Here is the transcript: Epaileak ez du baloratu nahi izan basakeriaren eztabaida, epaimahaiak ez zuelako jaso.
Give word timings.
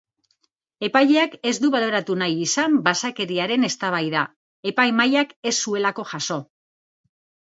Epaileak 0.85 1.33
ez 1.49 1.51
du 1.65 1.69
baloratu 1.75 2.15
nahi 2.21 2.39
izan 2.45 2.77
basakeriaren 2.87 3.67
eztabaida, 3.67 4.23
epaimahaiak 4.71 5.37
ez 5.51 5.55
zuelako 5.67 6.07
jaso. 6.13 6.39